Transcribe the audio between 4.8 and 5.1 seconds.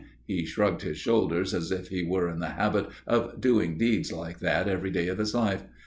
day